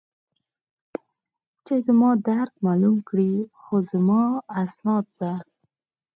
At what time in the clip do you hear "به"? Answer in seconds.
5.17-5.31